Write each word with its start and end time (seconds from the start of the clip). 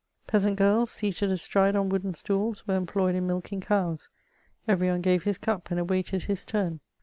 Peasant 0.25 0.57
^ls, 0.57 0.89
seated 0.89 1.29
astriae 1.29 1.79
on 1.79 1.87
wooden 1.87 2.15
stools, 2.15 2.65
were 2.65 2.75
employed 2.75 3.13
in 3.13 3.27
milking 3.27 3.61
cows; 3.61 4.09
eYetj 4.67 4.89
one 4.93 5.01
gave 5.01 5.25
his 5.25 5.37
cup 5.37 5.69
and 5.69 5.79
awaited 5.79 6.23
his 6.23 6.43
turn. 6.43 6.79